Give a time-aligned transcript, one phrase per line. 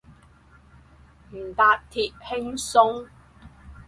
[1.29, 3.07] 唔搭鐵，輕鬆